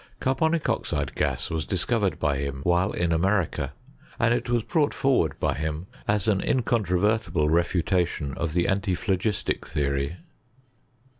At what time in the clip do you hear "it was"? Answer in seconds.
4.33-4.63